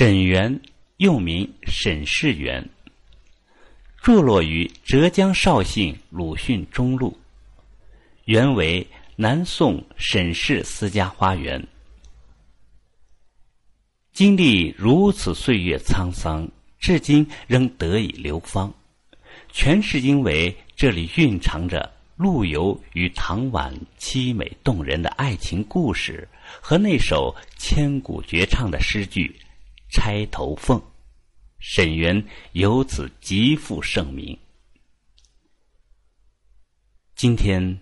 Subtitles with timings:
[0.00, 0.62] 沈园
[0.96, 2.66] 又名沈氏园，
[4.02, 7.14] 坐落于浙江绍兴鲁迅中路，
[8.24, 8.86] 原为
[9.16, 11.62] 南宋沈氏私家花园。
[14.14, 18.72] 经历如此岁月沧桑，至今仍得以流芳，
[19.52, 26.26] 全是因为这里蕴藏着陆游与唐婉凄美动人的爱情故事
[26.58, 29.38] 和那首千古绝唱的诗句。
[29.90, 30.80] 钗头凤，
[31.58, 34.38] 沈园由此极负盛名。
[37.14, 37.78] 今天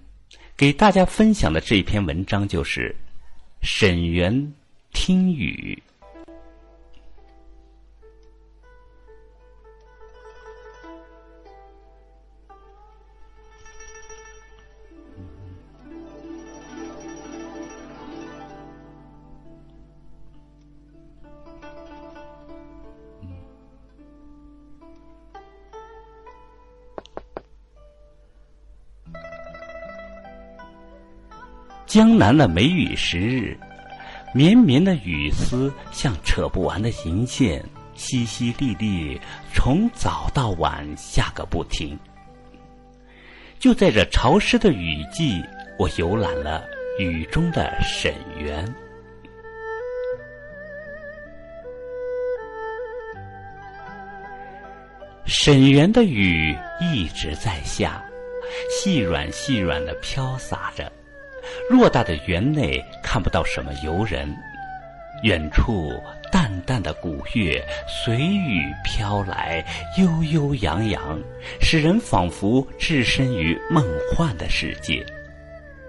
[0.57, 2.97] 给大家分享的这篇文章就是
[3.67, 4.55] 《沈园
[4.93, 5.81] 听雨》。
[31.99, 33.59] 江南的梅雨时日，
[34.33, 37.61] 绵绵的雨丝像扯不完的银线，
[37.97, 39.19] 淅淅沥沥，
[39.53, 41.99] 从早到晚下个不停。
[43.59, 45.43] 就在这潮湿的雨季，
[45.77, 46.63] 我游览了
[47.01, 48.65] 雨中的沈园。
[55.27, 58.01] 沈园的雨一直在下，
[58.71, 60.88] 细软细软的飘洒着。
[61.71, 64.35] 偌大的园内看不到什么游人，
[65.23, 65.93] 远处
[66.33, 69.65] 淡淡的古月随雨飘来，
[69.99, 71.21] 悠悠扬扬，
[71.61, 75.05] 使人仿佛置身于梦幻的世界。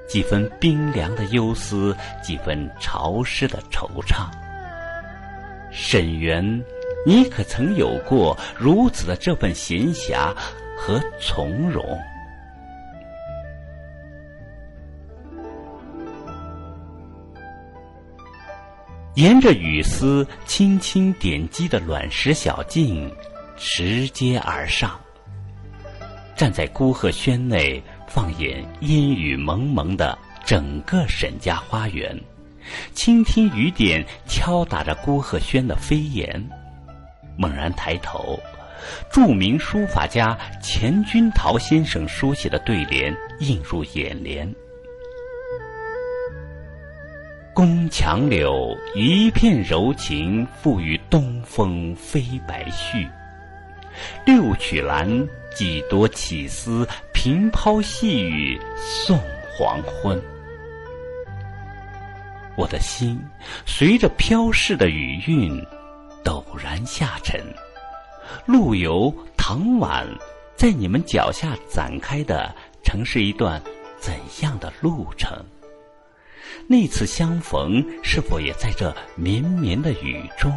[0.06, 4.28] 几分冰凉的忧思，几分潮湿的惆怅。
[5.72, 6.44] 沈园，
[7.06, 10.34] 你可曾有过如此的这份闲暇
[10.76, 11.98] 和从容？
[19.20, 23.14] 沿着雨丝轻轻点击的卵石小径，
[23.58, 24.98] 拾阶而上。
[26.38, 32.18] 站在孤鹤轩内，放眼烟雨蒙蒙的整个沈家花园，
[32.94, 36.42] 倾听雨点敲打着孤鹤轩的飞檐。
[37.38, 38.40] 猛然抬头，
[39.12, 44.50] 著名书法家钱君陶先生书写的对联映入眼帘。
[47.60, 53.06] 宫墙柳，一片柔情，付与东风飞白絮。
[54.26, 59.20] 六曲兰，几多起思，平抛细雨送
[59.52, 60.18] 黄昏。
[62.56, 63.20] 我的心
[63.66, 65.62] 随着飘逝的雨韵
[66.24, 67.44] 陡然下沉。
[68.46, 70.08] 陆游、唐婉
[70.56, 72.56] 在你们脚下展开的，
[72.86, 73.62] 曾是一段
[74.00, 75.38] 怎样的路程？
[76.72, 80.54] 那次相逢，是否也在这绵绵的雨中？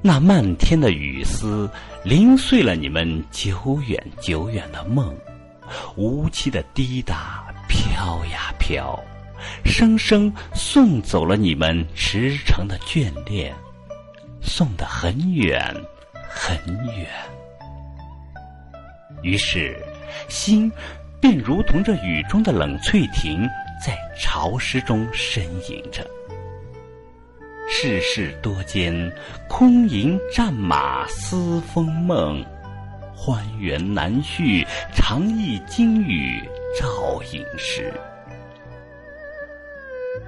[0.00, 1.70] 那漫天的雨丝，
[2.02, 5.14] 零碎了你们久远久远的梦，
[5.96, 8.98] 无期的滴答，飘呀飘，
[9.66, 13.54] 生生送走了你们驰骋的眷恋，
[14.40, 15.62] 送得很远
[16.26, 16.56] 很
[16.96, 17.06] 远。
[19.20, 19.76] 于是。
[20.28, 20.70] 心，
[21.20, 23.48] 便如同这雨中的冷翠亭，
[23.84, 25.40] 在潮湿中呻
[25.70, 26.06] 吟着。
[27.68, 28.92] 世事多艰，
[29.48, 32.44] 空吟战马思风梦，
[33.14, 36.42] 欢缘难续，长忆金雨
[36.78, 37.92] 照影时。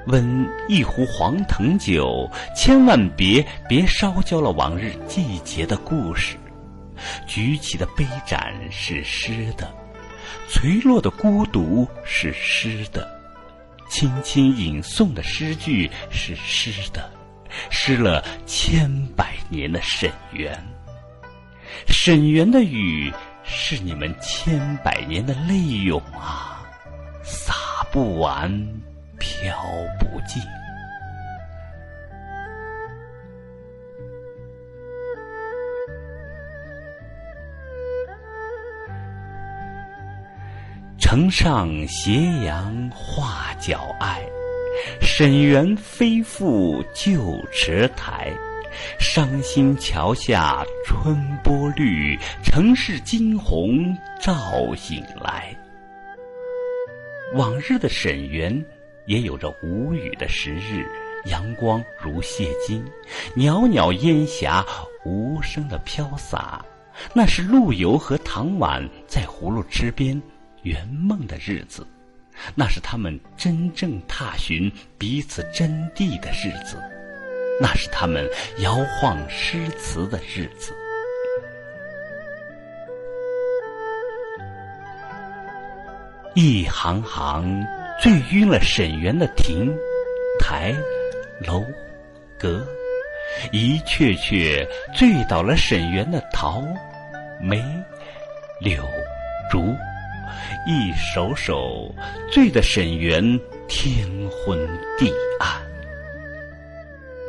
[0.06, 6.36] 温一壶黄藤酒，千万别别烧焦了往日季节的故事。
[7.26, 9.72] 举起的杯盏是湿的，
[10.48, 13.08] 垂落的孤独是湿的，
[13.88, 17.10] 轻轻吟诵的诗句是湿的，
[17.70, 20.56] 湿了千百年的沈园。
[21.86, 23.12] 沈园的雨
[23.42, 26.62] 是你们千百年的泪涌啊，
[27.22, 27.54] 洒
[27.90, 28.50] 不完，
[29.18, 29.54] 飘
[29.98, 30.42] 不尽。
[41.14, 44.20] 城上斜阳画角哀，
[45.00, 48.32] 沈园飞复旧池台。
[48.98, 54.34] 伤心桥下春波绿，城市惊鸿照
[54.90, 55.56] 影来。
[57.34, 58.52] 往日的沈园，
[59.06, 60.84] 也有着无雨的时日，
[61.26, 62.84] 阳光如泻金，
[63.36, 64.66] 袅袅烟霞
[65.04, 66.60] 无声的飘洒。
[67.12, 70.20] 那是陆游和唐婉在葫芦池边
[70.64, 71.86] 圆梦的日子，
[72.54, 76.76] 那是他们真正踏寻彼此真谛的日子，
[77.60, 78.26] 那是他们
[78.58, 80.74] 摇晃诗词的日子。
[86.34, 87.64] 一行行
[88.02, 89.72] 醉晕了沈园的亭、
[90.40, 90.74] 台、
[91.46, 91.64] 楼、
[92.36, 92.66] 阁，
[93.52, 96.60] 一阙阙醉倒了沈园的桃、
[97.40, 97.62] 梅、
[98.58, 98.82] 柳、
[99.48, 99.72] 竹，
[100.66, 101.94] 一首首
[102.30, 103.22] 醉得沈园
[103.68, 104.58] 天昏
[104.98, 105.48] 地暗。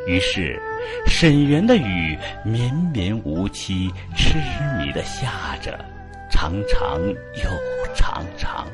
[0.08, 0.62] 于是，
[1.08, 4.36] 沈园的雨绵绵无期、痴
[4.78, 5.84] 迷的下着，
[6.30, 8.68] 长长又长长。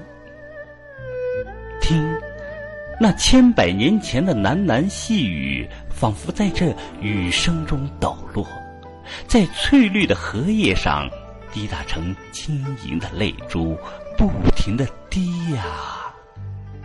[1.80, 2.06] 听，
[3.00, 8.46] 那千百年前的喃喃细语，仿佛在这雨声中抖落，
[9.26, 11.10] 在翠绿的荷叶上
[11.52, 13.78] 滴答成晶莹的泪珠，
[14.18, 15.64] 不停的滴呀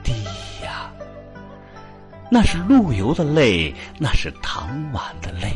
[0.03, 0.13] 滴
[0.65, 0.93] 呀。
[2.31, 5.53] 那是陆游的泪，那是唐婉的泪。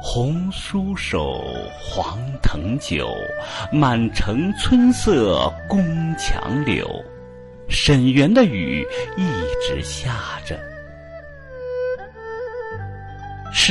[0.00, 1.42] 红酥手，
[1.78, 3.08] 黄藤酒，
[3.72, 6.86] 满城春色宫墙柳。
[7.68, 8.82] 沈园的雨
[9.16, 9.26] 一
[9.66, 10.58] 直下着，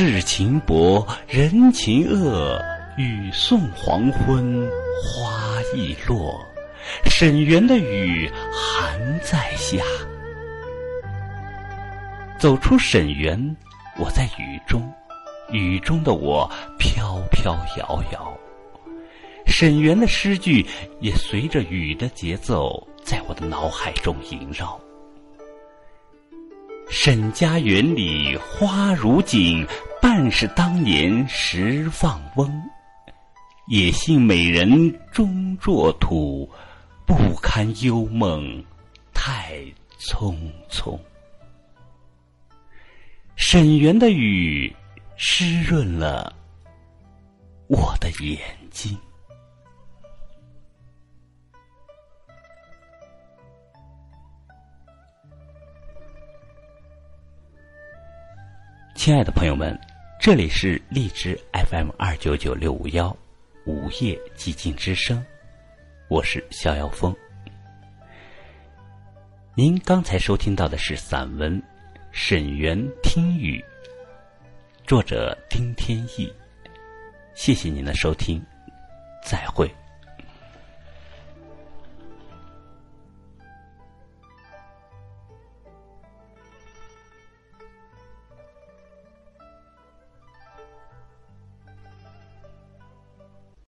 [0.00, 2.56] 世情薄，人情恶，
[2.96, 4.64] 雨送黄昏
[5.02, 6.40] 花易落。
[7.06, 9.82] 沈园的雨还在下，
[12.38, 13.56] 走出沈园，
[13.98, 14.88] 我在雨中。
[15.50, 16.48] 雨中的我
[16.78, 18.32] 飘飘摇摇，
[19.48, 20.64] 沈园的诗句
[21.00, 24.80] 也随着雨的节奏，在我的脑海中萦绕。
[26.90, 29.66] 沈家园里花如锦，
[30.00, 32.50] 半是当年时放翁。
[33.68, 36.50] 也信美人终作土，
[37.06, 38.64] 不堪幽梦
[39.12, 39.60] 太
[40.00, 40.36] 匆
[40.70, 40.98] 匆。
[43.36, 44.74] 沈园的雨。
[45.20, 46.32] 湿润了
[47.66, 48.38] 我的眼
[48.70, 48.96] 睛。
[59.08, 59.74] 亲爱的朋友们，
[60.20, 61.34] 这里是荔枝
[61.70, 63.08] FM 二九九六五幺
[63.64, 65.24] 午夜寂静之声，
[66.08, 67.16] 我是逍遥风。
[69.54, 71.58] 您刚才收听到的是散文
[72.12, 73.58] 《沈园听雨》。
[74.86, 76.30] 作者丁天意，
[77.32, 78.44] 谢谢您的收听，
[79.24, 79.74] 再会。